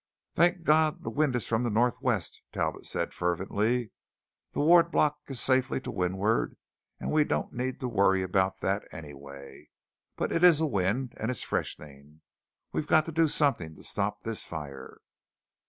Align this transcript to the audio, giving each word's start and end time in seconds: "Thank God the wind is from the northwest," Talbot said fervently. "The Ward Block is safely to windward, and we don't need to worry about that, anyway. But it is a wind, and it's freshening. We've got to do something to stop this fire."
"Thank 0.33 0.63
God 0.63 1.03
the 1.03 1.11
wind 1.11 1.35
is 1.35 1.45
from 1.45 1.61
the 1.61 1.69
northwest," 1.69 2.41
Talbot 2.51 2.87
said 2.87 3.13
fervently. 3.13 3.91
"The 4.53 4.59
Ward 4.59 4.89
Block 4.89 5.19
is 5.27 5.39
safely 5.39 5.79
to 5.81 5.91
windward, 5.91 6.57
and 6.99 7.11
we 7.11 7.23
don't 7.23 7.53
need 7.53 7.79
to 7.81 7.87
worry 7.87 8.23
about 8.23 8.61
that, 8.61 8.81
anyway. 8.91 9.69
But 10.17 10.31
it 10.31 10.43
is 10.43 10.59
a 10.59 10.65
wind, 10.65 11.13
and 11.17 11.29
it's 11.29 11.43
freshening. 11.43 12.21
We've 12.71 12.87
got 12.87 13.05
to 13.05 13.11
do 13.11 13.27
something 13.27 13.75
to 13.75 13.83
stop 13.83 14.23
this 14.23 14.43
fire." 14.43 15.01